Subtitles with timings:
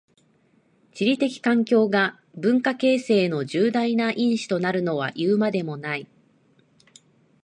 [0.95, 6.07] 地理的環境が文化形成の重大な因子となるはいうまでもない。